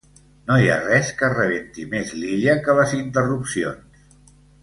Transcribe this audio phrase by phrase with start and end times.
[0.51, 4.11] No hi ha res que rebenti més l'Illa que les interrupcions.